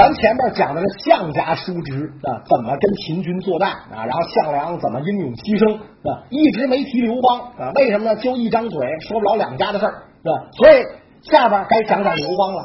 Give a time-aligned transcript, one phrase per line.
[0.00, 1.92] 咱前面讲的是项家叔侄
[2.22, 4.06] 啊，怎么跟秦军作战啊？
[4.06, 6.24] 然后项梁怎么英勇牺牲啊？
[6.30, 7.70] 一直没提刘邦啊？
[7.74, 8.16] 为什么呢？
[8.16, 9.92] 就一张嘴说不了两家的事儿，
[10.24, 10.48] 是吧？
[10.56, 10.80] 所以
[11.20, 12.64] 下边该讲讲刘邦了。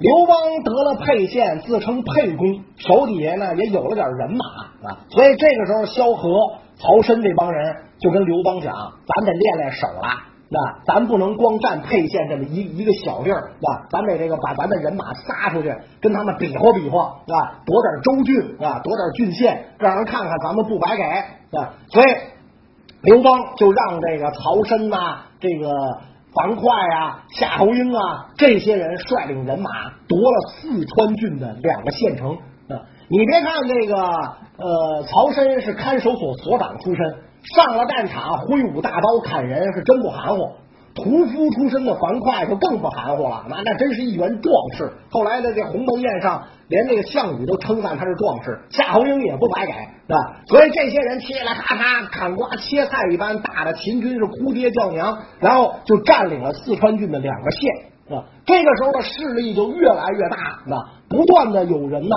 [0.00, 4.98] 刘邦得了沛县，自称沛公，手底下呢也有了点人马啊。
[5.10, 6.28] 所以这个时候，萧何、
[6.74, 8.74] 曹参这帮人就跟刘邦讲
[9.06, 13.86] ：“咱得练练手了。”那咱不能光占沛县这么一一个小地儿，是吧？
[13.90, 17.60] 咱得这个把咱的人马撒出去，跟他们比划比划，是吧？
[17.64, 21.02] 夺点州郡，啊，夺点郡县，让人看看咱们不白给，
[21.58, 21.74] 啊。
[21.88, 22.06] 所以
[23.02, 25.70] 刘邦就让这个曹参呐，这个
[26.34, 26.62] 樊哙
[26.94, 29.70] 啊、夏侯婴啊这些人率领人马
[30.06, 32.36] 夺了四川郡的两个县城。
[32.68, 37.16] 啊，你别看这个呃，曹参是看守所所长出身。
[37.54, 40.52] 上了战场，挥舞大刀砍人是真不含糊。
[40.94, 44.92] 屠夫出身的樊哙就更不含糊了，那那真是一员壮士。
[45.10, 48.60] 后来的这鸿门宴上，连这个项羽都称赞他是壮士。
[48.70, 50.36] 夏侯婴也不白给，是吧？
[50.46, 58.16] 所以这些人嘁哩咔嚓砍瓜切菜一般，打的秦军是哭爹叫娘，然后就占领了四川郡的两个县。
[58.16, 60.76] 啊，这个时候的势力就越来越大，那
[61.08, 62.14] 不断的有人呐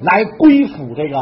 [0.00, 1.16] 来归附这个。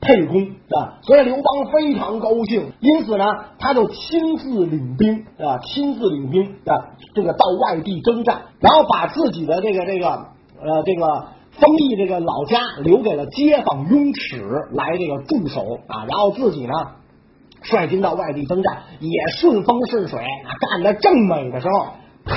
[0.00, 3.24] 沛公啊，所以刘邦非常高兴，因此呢，
[3.58, 14.42] 他就亲自领兵啊，亲自领兵啊，这个到外地征战，然后把自己的这个这个呃这个丰邑这个老家留给了街坊雍齿
[14.72, 16.72] 来这个驻守啊，然后自己呢
[17.62, 21.88] 率军到外地征战，也顺风顺水啊，干的正美的时候，
[22.24, 22.34] 啪，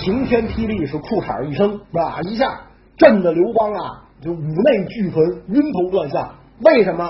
[0.00, 2.20] 晴天霹雳，是裤衩一声，是吧？
[2.30, 2.60] 一下
[2.96, 4.04] 震得刘邦啊。
[4.20, 6.34] 就五内俱焚，晕头转向。
[6.64, 7.04] 为什么？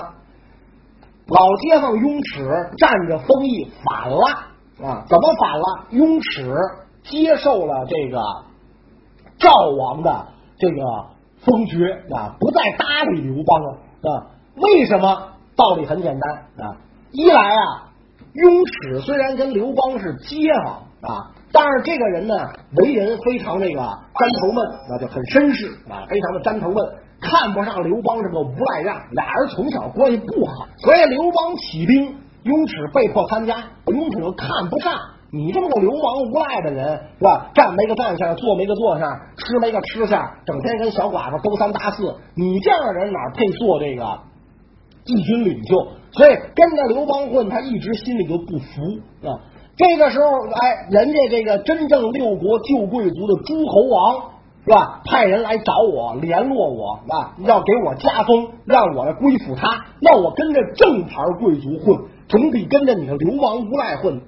[1.27, 4.25] 老街坊雍齿占着封邑反了
[4.81, 5.05] 啊？
[5.07, 5.87] 怎么反了？
[5.91, 6.51] 雍齿
[7.03, 8.21] 接受了这个
[9.37, 10.27] 赵王的
[10.57, 10.75] 这个
[11.39, 14.27] 封爵啊，不再搭理刘邦了啊？
[14.55, 15.33] 为什么？
[15.55, 16.77] 道理很简单啊，
[17.11, 17.91] 一来啊，
[18.33, 21.31] 雍齿虽然跟刘邦是街坊啊。
[21.51, 22.33] 但是这个人呢，
[22.83, 26.77] 为人非常这个沾头闷，那就很绅士啊，非常的沾头闷，
[27.19, 29.01] 看不上刘邦这个无赖样。
[29.11, 33.55] 俩人从小关系不好，所以刘邦起兵，雍齿被迫参加。
[33.87, 34.93] 雍齿看不上
[35.31, 37.49] 你这么个流氓无赖的人，是吧？
[37.55, 44.05] 站没个站相，坐没个坐相，吃没个吃相，整天跟小寡妇勾三搭四，你这样的人哪配做这个
[45.05, 45.87] 义军领袖？
[46.11, 49.33] 所以跟着刘邦混，他一直心里就不服啊。
[49.79, 54.31] 这个时候，哎，人家这个真正六国旧贵族的诸侯王
[54.65, 55.01] 是吧？
[55.05, 59.85] 派人来找我，联络我啊，要给我加封，让我来归附他。
[60.01, 64.21] 那我跟着正牌贵族混，总比跟着你的流氓无赖混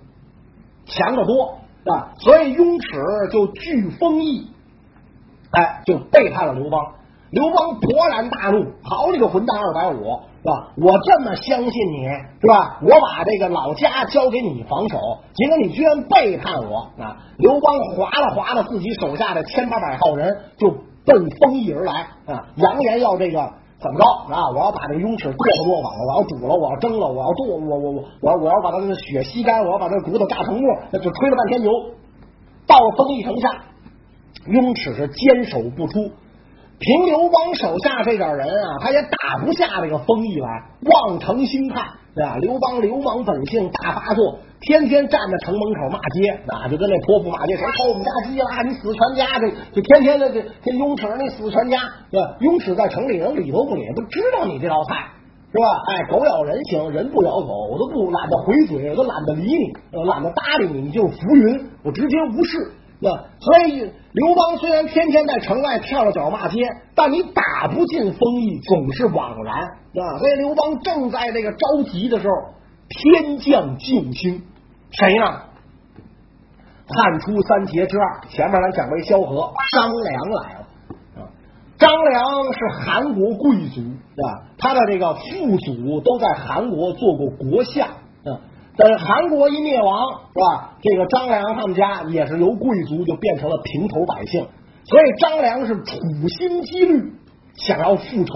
[0.85, 2.13] 强得多啊！
[2.19, 2.87] 所以雍齿
[3.29, 4.47] 就拒封邑，
[5.51, 6.93] 哎，就背叛了刘邦。
[7.29, 10.73] 刘邦勃然大怒，好你个混蛋二百五，是吧？
[10.75, 12.07] 我这么相信你，
[12.41, 12.79] 是吧？
[12.81, 14.97] 我把这个老家交给你防守，
[15.35, 17.17] 结果你居然背叛我啊！
[17.37, 20.71] 刘邦划了划了自己手下的千八百号人，就
[21.05, 22.47] 奔丰邑而来啊！
[22.55, 23.37] 扬言要这个
[23.79, 24.49] 怎么着啊？
[24.55, 31.71] 我要把这个雍齿剁了剁了，我要煮了，我要蒸了，我要剁，我我我我我要把他的血吸干，我要把这骨头榨成沫，那就吹了半天牛。
[32.65, 33.49] 到了丰邑城下，
[34.47, 36.11] 雍齿是坚守不出。
[36.81, 40.47] 凭刘邦手下这点人啊，他也打不下这个丰邑来，
[40.81, 42.37] 望城兴叹，对吧？
[42.41, 48.63] 刘邦流氓本性大发作，天天站在城门口骂街啊，就跟那泼妇骂街，谁偷我们家鸡啦？
[48.63, 49.37] 你死全家！
[49.37, 51.77] 这就天天的这这雍齿，你死全家！
[52.09, 52.35] 对吧？
[52.39, 55.05] 雍齿在城里人理都不理，都知道你这道菜
[55.51, 55.67] 是吧？
[55.87, 59.71] 哎，狗咬人行，人不咬狗，我都不懒得回嘴，我都懒得理你，
[60.09, 62.71] 懒得搭理你，你就浮云，我直接无视。
[63.03, 63.79] 那所以
[64.11, 70.19] 刘邦虽然天天在城外跳着脚骂街，但你打不进封邑，总是枉然啊！
[70.19, 72.33] 所以刘邦正在这个着急的时候，
[72.89, 74.43] 天降救星，
[74.91, 75.25] 谁呢？
[76.87, 80.67] 汉初三杰之二，前面咱讲过萧何，张良来了
[81.17, 81.25] 啊！
[81.79, 87.87] 张良是韩国贵族啊，他的这个父祖都在韩国做过国相
[88.77, 90.77] 等韩国一灭亡，是吧？
[90.81, 94.47] 这个张良他们家也是由贵族就变成了平头百姓，
[94.85, 95.97] 所以张良是处
[96.29, 97.13] 心积虑
[97.55, 98.33] 想要复仇。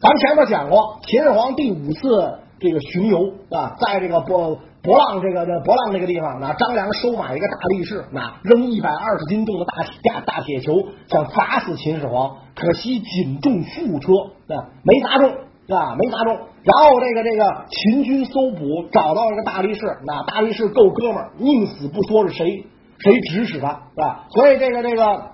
[0.00, 3.18] 咱们前面讲过，秦始皇第五次这个巡游
[3.50, 9.84] 啊，在这个博博浪这个这博浪这个地方，那张良收买一个大力士，那扔一百二十斤重的大
[10.14, 10.72] 大大铁球，
[11.08, 14.12] 想砸死秦始皇，可惜仅中副车，
[14.54, 15.32] 啊，没砸中。
[15.68, 16.38] 啊，没砸中。
[16.68, 22.66] 然后这个这个秦军搜捕，找到一个大力士，那大力士够哥们儿，宁死不说是谁
[22.98, 24.26] 谁指使的，是吧？
[24.28, 25.30] 所以这个这个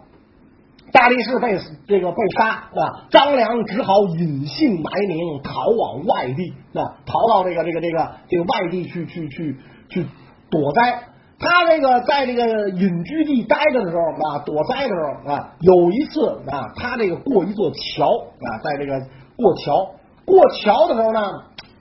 [0.92, 1.58] 大力士被
[1.88, 9.56] 这个被杀啊，张良只好隐姓埋名逃往外地啊，逃到这个这个这个这个外地去去去
[9.88, 10.06] 去
[10.50, 11.00] 躲灾。
[11.40, 19.00] 他这个在这个隐居地待着的时候啊，躲灾的时候啊，有一次啊，他这个过一座桥啊，在这个
[19.36, 19.90] 过桥
[20.24, 21.20] 过桥的时候呢，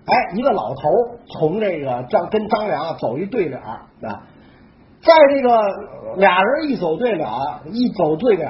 [0.05, 0.89] 哎，一个老头
[1.27, 3.87] 从这个张跟张良走一对脸啊，
[5.01, 5.49] 在这个
[6.17, 7.27] 俩人一走对脸，
[7.71, 8.49] 一走对脸，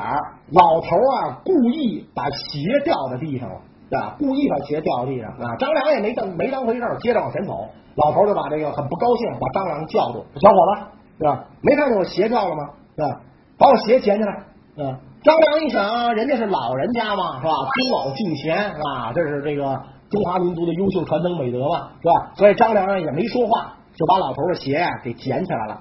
[0.51, 3.56] 老头啊故意把鞋掉在地上了
[4.00, 10.81] 啊，故意把鞋掉地上啊，张良也没当没当回事，接着往前走，老头就把这个很不高兴，把张良叫住，小伙子。
[11.16, 11.46] 是吧？
[11.62, 12.69] 没看见我鞋掉了吗？
[12.96, 13.22] 是吧？
[13.56, 14.44] 把我鞋捡起来。
[14.75, 17.52] 嗯，张良一想，人家是老人家嘛，是吧？
[17.74, 19.80] 尊老敬贤啊，这是这个
[20.10, 22.31] 中华民族的优秀传统美德嘛，是吧？
[22.36, 25.80] 所以张良也没说话，就把老头的鞋给捡起来了。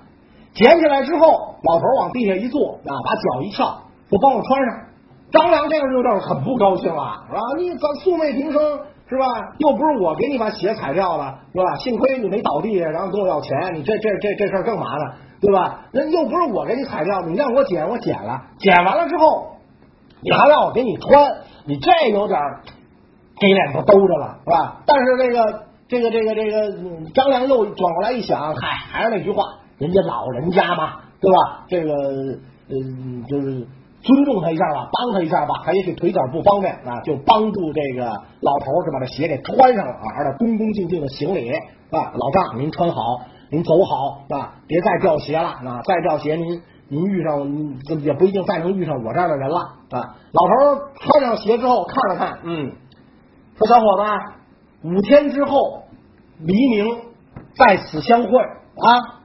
[0.55, 1.27] 捡起来之后，
[1.63, 3.65] 老头往地下一坐啊，把脚一翘，
[4.11, 4.81] 说：“帮我穿上。”
[5.33, 7.41] 张良这个时候就很不高兴了，是吧？
[7.57, 8.61] 你咱素昧平生。
[9.09, 9.27] 是吧？
[9.59, 11.77] 又不是我给你把鞋踩掉了，是吧？
[11.77, 15.13] 幸亏你没倒地下，然后跟我要钱，你这这这这事儿更麻烦，
[15.43, 15.89] 对吧？
[15.93, 19.57] 那又不是我给你踩掉，你让我捡，我捡了，捡完了之后，
[20.23, 21.31] 你还让我给你穿，
[21.67, 22.39] 你这有点
[23.39, 24.83] 给脸不兜着了，是吧？
[24.87, 26.73] 但是这个这个这个这个
[27.13, 29.43] 张良又转过来一想，嗨，还是那句话，
[29.79, 31.65] 人家老人家嘛，对吧？
[31.69, 31.93] 这个
[32.71, 33.67] 嗯，就是。
[34.05, 38.07] 尊重他一下吧，帮他一下吧，他也许腿脚不方便啊，就帮助这个
[38.41, 43.01] 老头就把这鞋给穿上了啊，而且恭恭敬敬的行礼啊，老丈您穿好，
[43.53, 49.59] 您走好啊，别再掉鞋了啊，再掉鞋您您遇上也不一定再能遇上我这样的人了
[49.91, 50.17] 啊。
[50.33, 52.73] 老头穿上鞋之后看了看，嗯，
[53.59, 55.83] 说小伙子，五天之后
[56.39, 56.97] 黎明
[57.55, 59.21] 在此相会啊。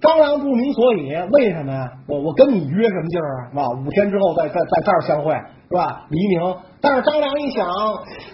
[0.00, 1.92] 张良不明所以，为什么呀？
[2.08, 3.48] 我我跟你约什么劲儿啊？
[3.50, 3.62] 是吧？
[3.70, 5.32] 五天之后在在在这儿相会，
[5.74, 6.06] 是吧？
[6.08, 6.56] 黎明。
[6.80, 7.66] 但是张良一想，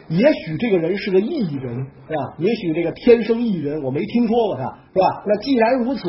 [0.08, 1.74] 也许这个人是个异人，
[2.06, 2.34] 是吧？
[2.36, 5.22] 也许这个天生异人，我没听说过他，是吧？
[5.24, 6.02] 那既然如此，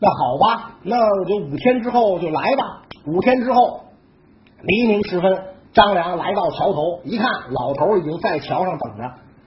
[0.00, 0.96] 那好吧，那
[1.26, 2.80] 就五天之后就来吧。
[3.06, 3.82] 五天之后，
[4.62, 5.38] 黎明时分，
[5.74, 9.02] 张良来到桥头，一看老头已经在桥上等着。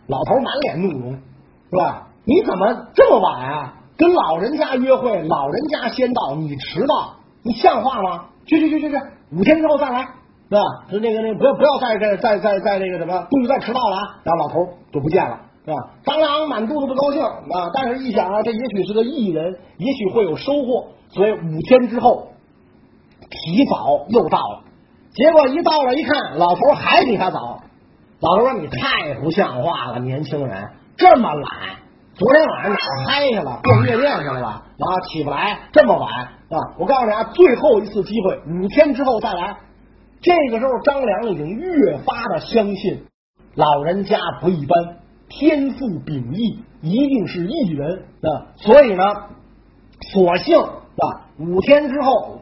[0.06, 2.10] 老头满脸怒容，是吧？
[2.26, 3.74] 你怎么这么晚啊？
[3.98, 8.26] 跟老人家约会，老人家先到，你迟到，你像话吗？
[8.46, 8.96] 去去去去去，
[9.32, 10.08] 五天之后再来，
[10.50, 10.62] 是吧？
[10.90, 14.02] 说那个那个不要不要再再再再再那个什么，不许再迟到了啊！
[14.24, 15.78] 然后老头就不见了，是吧？
[16.04, 22.30] 张良满肚子不高兴啊，但是一想啊，这也许是个艺人，也许会有收获，所以五天之后
[23.30, 24.64] 提早又到了。
[25.14, 27.60] 结果一到了，一看老头还比他早。
[28.22, 31.78] 老头说：“你太不像话了，年轻人这么懒。”
[32.16, 33.60] 昨天晚上哪儿嗨去了？
[33.64, 34.64] 逛夜店去了吧？
[34.80, 36.58] 啊，起不来，这么晚啊！
[36.80, 39.58] 我告诉你啊，最后一次机会，五天之后再来。
[40.22, 43.04] 这个时候，张良已经越发的相信
[43.56, 44.98] 老人家不一般，
[45.30, 48.54] 天赋秉异，一定是异人啊！
[48.58, 49.04] 所以呢，
[50.12, 51.06] 索性啊，
[51.40, 52.42] 五天之后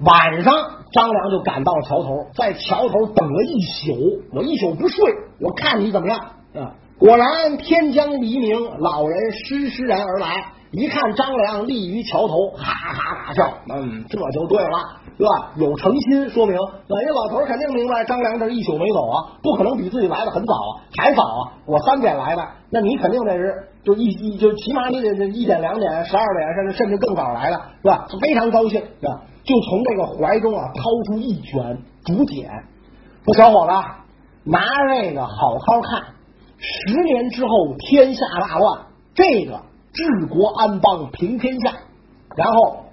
[0.00, 0.54] 晚上，
[0.92, 5.04] 张良就赶到了桥头，在桥头等了一宿，我一宿不睡，
[5.40, 6.18] 我看你怎么样
[6.54, 6.74] 啊！
[6.98, 10.52] 果然天将黎明，老人施施然而来。
[10.76, 13.58] 一看张良立于桥头，哈哈大笑。
[13.72, 14.78] 嗯，这就对了，
[15.16, 15.52] 对吧？
[15.56, 21.52] 有诚心，说明人家老头肯定明白张良这一宿没走啊，不可能比自己来的很早啊，还早啊！
[21.66, 28.06] 我三点来的，那你肯定得是就一一就起码你得一点、两点、十二点，甚至甚至更早来的，是吧？
[28.10, 29.22] 他非常高兴，是吧？
[29.44, 32.50] 就从这个怀中啊掏出一卷竹简，
[33.24, 36.02] 说小伙子，拿这个好好看。
[36.58, 39.60] 十年之后，天下大乱，这个
[39.92, 41.72] 治国安邦平天下。
[42.36, 42.83] 然后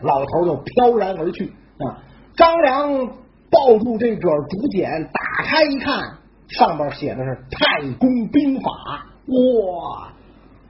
[0.00, 1.46] 老头就飘然而去
[1.78, 2.02] 啊。
[2.36, 3.06] 张良
[3.50, 8.70] 抱住这卷竹简，打开一看，上边写的是《太公兵法》，
[9.72, 10.12] 哇，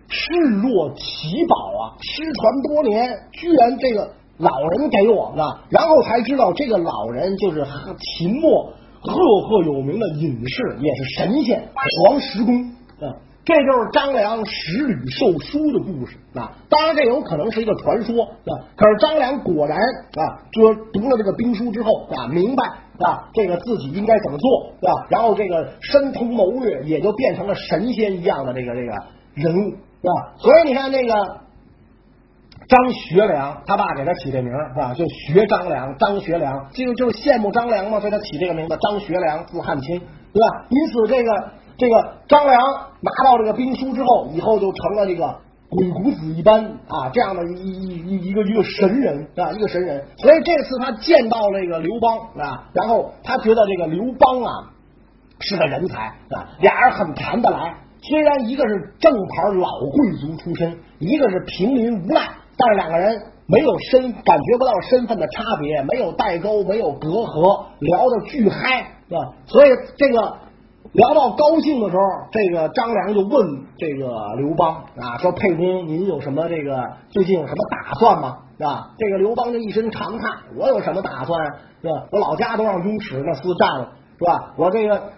[0.08, 1.97] 视若奇宝啊！
[2.00, 7.66] 失传多年，居然这个老人给我的，然后才知道这个老人就是
[7.99, 8.73] 秦末。
[9.00, 13.14] 赫赫有名的隐士，也是神仙黄石公啊，
[13.49, 16.52] 这就是张良十履受书的故事啊。
[16.69, 18.52] 当然，这有可能是一个传说啊。
[18.76, 22.62] 可是张良果然啊，就读了这个兵书之后啊，明白
[23.00, 28.93] 啊，这个自己应该怎么做啊，然后这个深通谋略，也就变成了神仙一样的这个这个
[29.33, 30.35] 人物是吧？
[30.37, 31.14] 所以你看那个。
[32.69, 34.93] 张学良，他爸给他起这名是吧？
[34.93, 38.76] 就学张良，张学良，就就羡慕张良嘛，所以他起这个名字。
[38.78, 40.67] 张学良，字汉卿，对吧？
[40.69, 41.31] 因此，这个
[41.78, 42.61] 这个张良
[43.00, 45.32] 拿到这个兵书之后，以后就成了这个
[45.70, 50.04] 鬼谷子一般啊，这样的一一一一个一个神人啊，一个神人。
[50.16, 54.50] 所以这次他见到这个刘邦啊，然后他觉得这个刘邦啊
[55.38, 57.76] 是个人才啊，俩人很谈得来。
[58.02, 62.23] 虽然一个是正牌老贵族出身，一个是平民无赖，
[62.56, 69.20] 但是两个人没有身，感觉不到身份的差别，没有代沟，没有隔阂，聊得巨嗨，是吧？
[69.47, 70.38] 所以这个。
[70.92, 72.02] 聊到高兴的时候，
[72.33, 78.38] 这个张良就问这个刘邦啊，说：“沛公，您有什么这个最近有什么打算吗？
[78.57, 81.47] 是吧？”这个刘邦就一声长叹：“我有什么打算？
[81.83, 82.07] 是吧？
[82.11, 84.54] 我老家都让雍齿那厮占了，是吧？
[84.57, 85.12] 我这个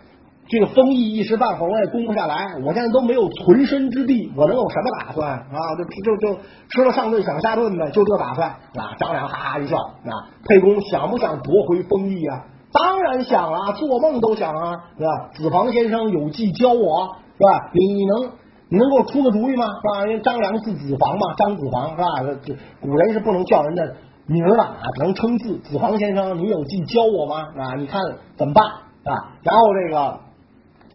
[0.48, 5.76] 这个丰邑一时半会儿我也攻不下来，我现在都没有存身之地，我能有什么打算啊？
[5.78, 12.44] 就就就吃了上顿想下顿呗，就这打算啊！”张良哈哈一笑啊，沛公想不想夺回丰邑呀？
[12.72, 15.30] 当然想啊，做梦都想啊，是吧？
[15.34, 17.70] 子房先生有计教我，是吧？
[17.72, 18.32] 你能
[18.68, 19.66] 你能给我出个主意吗？
[19.66, 20.06] 是吧？
[20.06, 22.04] 因为张良字子房嘛，张子房是吧？
[22.44, 23.96] 这古人是不能叫人的
[24.26, 25.58] 名儿的啊，只能称字。
[25.58, 27.48] 子房先生，你有计教我吗？
[27.58, 28.00] 啊，你看
[28.36, 29.34] 怎么办啊？
[29.42, 30.20] 然后这个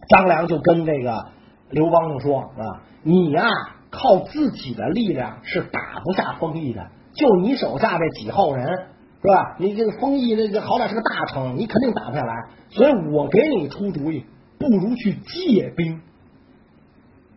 [0.08, 1.26] 张良就跟这个
[1.72, 3.50] 刘邦就说啊，你呀
[3.90, 8.88] 靠自己的力量是打不下丰邑的，就你手下这几号人。
[9.26, 9.56] 是吧？
[9.58, 12.46] 你这个丰邑，这个好歹是个大城，你肯定打不下来。
[12.70, 14.24] 所以我给你出主意，
[14.60, 16.00] 不如去借兵。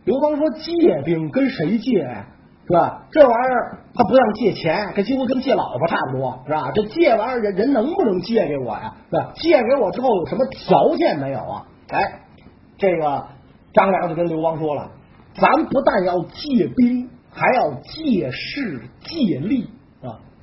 [0.05, 2.27] 刘邦说：“借兵跟谁借呀？
[2.67, 3.07] 是吧？
[3.11, 6.71] 这玩意儿他不像借钱，这几乎跟借老婆差不多，是吧？
[6.75, 8.93] 这借玩意儿人人能不能借给我呀？
[9.09, 9.31] 是吧？
[9.33, 11.65] 借给我之后有什么条件没有啊？
[11.89, 12.21] 哎，
[12.77, 13.25] 这个
[13.73, 14.91] 张良就跟刘邦说了：
[15.33, 19.71] 咱不但要借兵，还要借势借力。”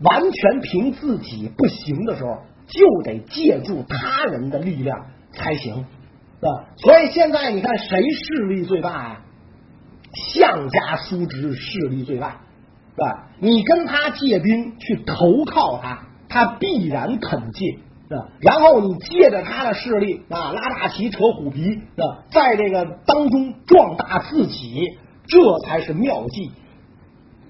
[0.01, 6.65] 完全凭自己不行的时候，就得借助他人的力量才行，是吧？
[6.77, 9.21] 所以现在你看谁势力最大呀？
[10.33, 12.41] 项家叔侄势力最大，
[12.95, 13.29] 是吧？
[13.39, 18.29] 你跟他借兵去投靠他，他必然肯借，是吧？
[18.41, 22.25] 然后你借着他的势力啊，拉大旗扯虎皮，是吧？
[22.31, 26.53] 在这个当中壮大自己，这才是妙计。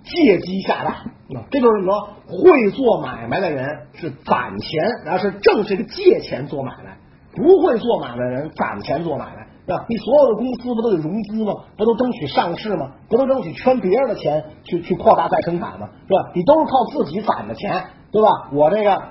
[0.07, 1.05] 借机下大，
[1.51, 2.09] 这就是什么？
[2.29, 6.97] 会做买卖的人是攒钱，然后是挣这个借钱做买卖；
[7.35, 9.85] 不会做买卖的人攒钱做买卖，是吧？
[9.89, 11.53] 你所有的公司不都得融资吗？
[11.77, 12.93] 不都争取上市吗？
[13.09, 15.89] 不都争取圈别人的钱去去扩大再生产吗？
[16.07, 16.31] 是吧？
[16.35, 18.29] 你都是靠自己攒的钱，对吧？
[18.53, 19.03] 我这个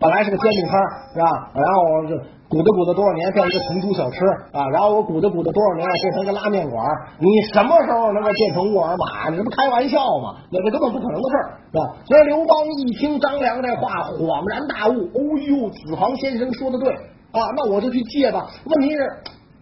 [0.00, 0.80] 本来是个煎饼摊，
[1.12, 1.50] 是吧？
[1.54, 2.18] 然后我就。
[2.50, 4.18] 鼓捣鼓捣多少年变成一个成都小吃
[4.50, 6.84] 啊，然后我鼓捣鼓捣多少年变成一个拉面馆，
[7.20, 9.30] 你什么时候能够变成沃尔玛？
[9.30, 10.34] 你这不开玩笑吗？
[10.50, 11.96] 那这根本不可能的事儿，是吧？
[12.04, 16.92] 所以刘邦一听张良这话，恍然大悟，哦呦，子房先生说的对
[17.30, 18.48] 啊，那我就去借吧。
[18.64, 18.98] 问题是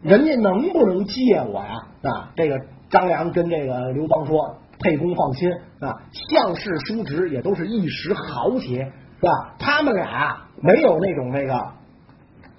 [0.00, 1.74] 人家能不能借我呀？
[2.10, 5.52] 啊，这个张良跟这个刘邦说：“沛公放心
[5.82, 5.92] 啊，
[6.30, 9.54] 项氏叔侄也都是一时豪杰，是吧？
[9.58, 11.72] 他们俩没有那种那个。”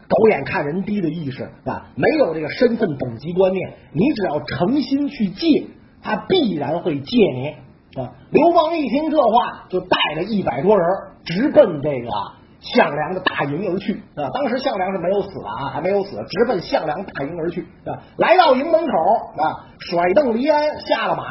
[0.09, 5.67] 狗眼看人低的意识啊，没有这个身份等级观念，你只要诚心去借，
[6.01, 8.09] 他必然会借你啊。
[8.31, 10.87] 刘邦一听这话，就带着一百多人
[11.25, 12.09] 直奔这个
[12.59, 14.25] 项梁的大营而去啊。
[14.33, 18.01] 当时项梁是没有死的啊，还没有死，直奔项梁大营而去啊。
[18.17, 18.87] 来到营门口
[19.37, 21.23] 啊，甩蹬离鞍下了马，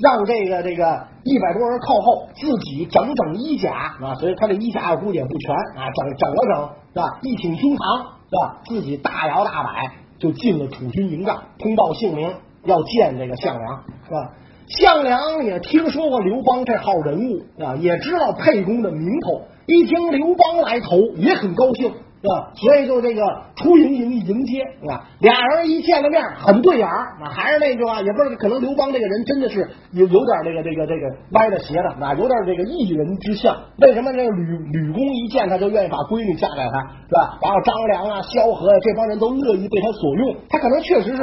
[0.00, 7.18] 让这个这个一百多人靠后，自己整整衣甲啊，所以他这衣甲估计也不全啊，整整了整是吧？
[7.22, 8.16] 一挺胸膛。
[8.28, 8.58] 是吧？
[8.66, 12.28] 自己大摇大摆就进了楚军营帐，通报姓名，
[12.64, 14.32] 要见这个项梁，是吧？
[14.66, 21.92] 项梁也听说过刘邦这号人物啊，也知道沛公的名头，一听刘邦来投，也很高兴。
[22.26, 22.50] 是吧？
[22.56, 23.22] 所以就这个
[23.54, 25.06] 出营营迎接，啊？
[25.20, 27.30] 俩人一见了面，很对眼儿啊。
[27.30, 29.60] 还是那句话，也不是可能刘邦这个人真的是
[29.92, 33.56] 有有点这个这个这个歪的斜的啊，有点这个异人之相。
[33.78, 37.38] 为什么这个吕吕公一见他就愿意把闺女嫁给他，是吧？
[37.42, 41.22] 然后张良啊、萧何啊这帮人都乐意被他所用，他可能确实是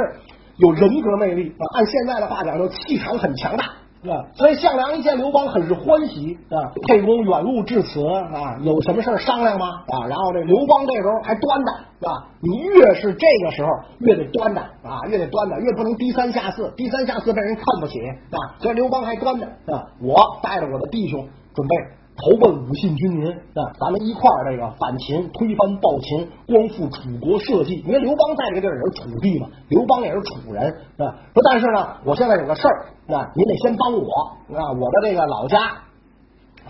[0.56, 1.62] 有人格魅力啊。
[1.76, 3.64] 按现在的话讲，就气场很强大。
[4.10, 6.70] 啊，所以项梁一见刘邦很是欢喜啊。
[6.86, 9.66] 沛公远路至此啊，有什么事商量吗？
[9.88, 11.72] 啊，然后这刘邦这时候还端着
[12.08, 13.70] 啊，你越是这个时候
[14.00, 17.98] 越得端着啊，越得端着，越不能低三下四，低三下四被人看不起
[18.30, 18.38] 啊。
[18.58, 21.76] 所以刘邦还端着啊，我带着我的弟兄准备。
[22.16, 27.74] 投奔武信军民啊，咱们一块儿这个反秦，推翻暴秦，光复楚国社稷。
[27.84, 31.18] 因为刘邦在这个地儿也是楚地嘛，刘邦也是楚人啊。
[31.34, 34.08] 说但是呢，我现在有个事儿啊，您得先帮我
[34.56, 34.70] 啊。
[34.72, 35.58] 我的这个老家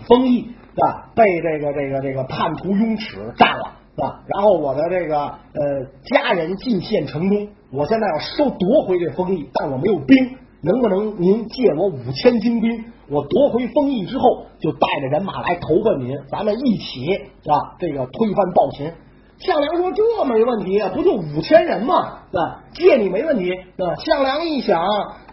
[0.07, 3.65] 丰邑啊，被这个这个这个叛徒雍齿占了
[4.03, 4.21] 啊。
[4.25, 10.37] 然后我的这个呃家人进献城中，我现在要收夺回这丰邑，但我没有兵。
[10.65, 12.85] 能不能您借我五千精兵？
[13.07, 17.05] 我夺回丰邑之后，就带着人马来投奔您，咱们一起
[17.43, 17.75] 是吧？
[17.77, 18.91] 这个推翻暴秦。
[19.37, 22.21] 项梁说：“这没问题，不就五千人吗？
[22.31, 22.63] 是吧？
[22.73, 23.51] 借你没问题。
[23.51, 24.81] 是吧？”项梁一想，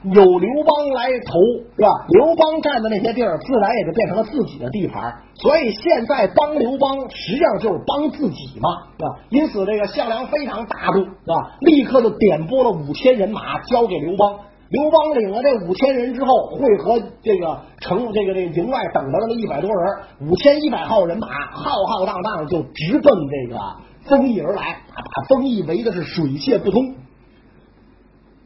[0.04, 1.38] 有刘邦来投，
[1.76, 1.88] 是吧？
[2.08, 5.14] 刘邦占的那些地儿，自然也就变成了自己的地盘。
[5.36, 9.20] 所以现在帮刘邦，实际上就是帮自己嘛，是吧？
[9.30, 11.56] 因此，这个项梁非常大度，是吧？
[11.60, 14.40] 立刻就点拨了五千人马交给刘邦。
[14.72, 23.60] 刘邦领了这五千人之后，会和这个城这个这个营外等着了一百多人，五千一百号人马浩浩荡荡就直奔这个
[24.08, 26.94] 丰邑而来，把丰邑围的是水泄不通。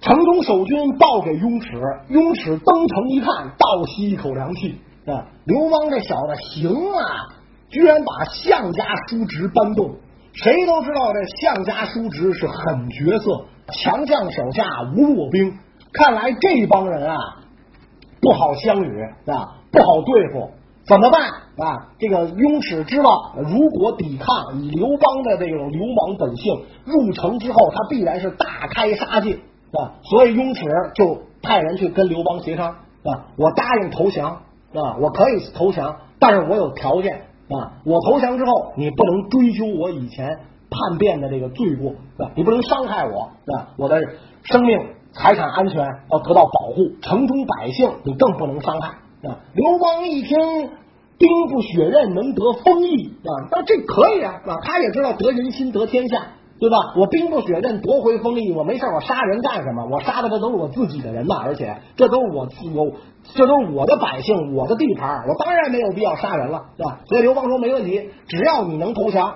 [0.01, 1.71] 城中守军报给雍齿，
[2.09, 5.31] 雍齿登城一看，倒吸一口凉气啊！
[5.45, 7.07] 刘邦这小子行啊，
[7.71, 9.95] 居然把项家叔侄搬动。
[10.33, 14.65] 谁都知道这项家叔侄是狠角色，强将手下
[14.97, 15.57] 无弱兵。
[15.93, 17.17] 看来这帮人啊
[18.21, 20.51] 不好相与啊，不好对付，
[20.87, 21.23] 怎么办
[21.59, 21.89] 啊？
[21.99, 29.39] 这个雍齿知道，如果抵抗，以刘邦的这种流氓本性，入城之后他必然是大开杀戒
[29.73, 29.95] 啊。
[30.03, 30.65] 所以雍齿
[30.95, 34.43] 就派人去跟刘邦协商啊，我答应投降
[34.75, 44.01] 啊，我可以投降，但是我有条件啊，我投降之后，你不能追究我以前叛变的这个罪过啊，你不能伤害我啊，我的
[44.43, 44.97] 生命。
[45.19, 45.79] 财产安全
[46.11, 48.89] 要得到保护，城中百姓你更不能伤害
[49.29, 49.41] 啊！
[49.55, 50.39] 刘邦一听，
[51.19, 56.23] 兵不血刃能得封邑啊，那这可以啊，啊，他也知道得人心得天下，
[56.61, 56.77] 对吧？
[56.97, 59.87] 我兵不血刃夺回封邑，我没事，我杀人干什么？
[59.91, 62.93] 我杀的这都是我自己的人呐，而且这都是我我
[63.35, 67.01] 这都是我的百姓，我的地盘，我当然没有必要杀人了，是吧？
[67.07, 69.35] 所以刘邦说没问题，只要你能投降，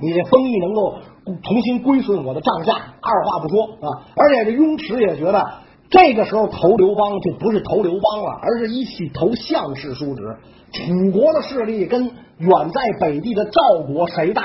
[0.00, 0.94] 你这封邑能够。
[1.42, 4.06] 重新归顺我的帐下，二话不说啊！
[4.16, 5.44] 而且这雍齿也觉得，
[5.90, 10.36] 这个时候投刘邦就不是投刘邦了，而是一起投项氏叔侄。
[10.72, 14.44] 楚国的势力跟远在北地的赵国谁大？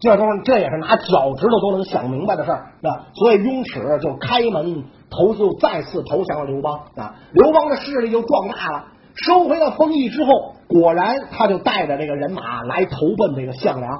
[0.00, 3.06] 这都这也是拿脚趾头都能想明白的事儿啊！
[3.14, 7.16] 所以雍齿就开门投，就再次投降了刘邦啊！
[7.32, 8.84] 刘邦的势力就壮大了。
[9.14, 10.30] 收回了丰邑之后，
[10.66, 13.90] 果然他就带着这个人马来投奔这个项梁。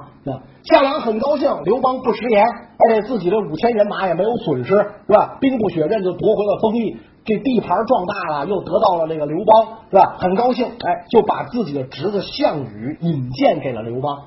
[0.63, 5.37] 项梁很高兴，刘邦不食言，而且自己的五千人马也没有损失，是吧？
[5.39, 10.17] 兵不血刃就夺回了丰邑，这地盘壮大了，又得到了这个刘邦，是吧？
[10.19, 14.23] 很高兴，哎，就把自己的侄子项羽引荐给了刘邦。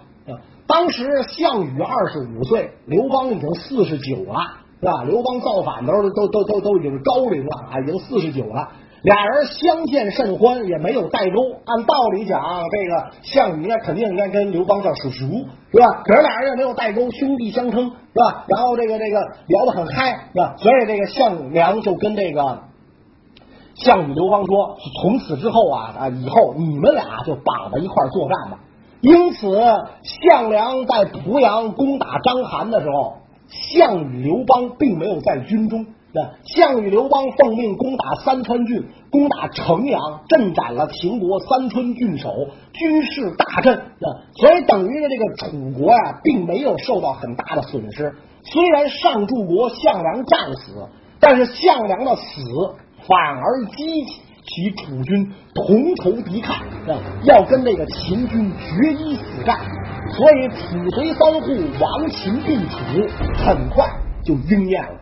[0.66, 4.40] 当时项羽二十五岁，刘邦已经四十九了，
[4.80, 5.02] 是吧？
[5.04, 8.68] 刘邦造反的时候都都都都已经高龄了，啊，已经四十九了。
[9.02, 11.42] 俩人相见甚欢，也没有代沟。
[11.64, 16.02] 按道理讲，这个项羽呢，肯定应该跟刘邦叫叔叔，是吧？
[16.04, 18.44] 可是俩人也没有代沟，兄弟相称，是吧？
[18.48, 20.54] 然后这个这个聊得很嗨，是吧？
[20.56, 22.64] 所以这个项梁就跟这个
[23.74, 28.58] 项羽、刘邦说：从此之后啊啊，以后你们俩就绑在一块作战吧。
[29.00, 29.60] 因此，
[30.02, 35.86] 项梁在濮阳攻打章邯的时候，项羽、刘邦并没有在军中。
[36.10, 43.82] 那项羽、刘邦奉命攻打三川郡，攻打城阳，镇斩了秦国三川郡守，军事大振。
[44.34, 48.14] 所以等于呢这个楚国呀，并没有受到很大的损失。
[48.42, 50.88] 虽然上柱国项梁战死，
[51.20, 52.22] 但是项梁的死
[53.06, 56.52] 反而激起楚军同仇敌忾，
[56.90, 59.60] 啊要跟这个秦军决一死战。
[60.16, 62.78] 所以楚随三户，亡秦必楚，
[63.44, 63.86] 很快
[64.24, 65.00] 就应验了。